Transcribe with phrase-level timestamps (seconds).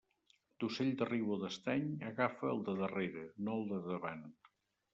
[0.61, 4.29] D'ocell de riu o d'estany, agafa el de darrere, no el de davant.